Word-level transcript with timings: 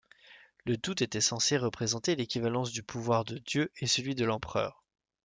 Le 0.65 0.77
tout 0.79 1.03
était 1.03 1.21
censé 1.21 1.57
représenter 1.59 2.15
l'équivalence 2.15 2.71
du 2.71 2.81
pouvoir 2.81 3.23
de 3.23 3.37
Dieu 3.37 3.71
et 3.77 3.85
celui 3.85 4.15
de 4.15 4.25
l'empereur. 4.25 4.83